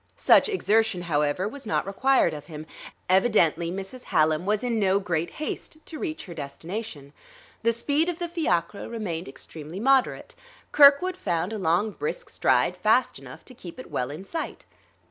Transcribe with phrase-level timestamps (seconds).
[0.17, 2.65] Such exertion, however, was not required of him.
[3.07, 4.05] Evidently Mrs.
[4.05, 7.13] Hallam was in no great haste to reach her destination;
[7.61, 10.33] the speed of the fiacre remained extremely moderate;
[10.71, 14.65] Kirkwood found a long, brisk stride fast enough to keep it well in sight.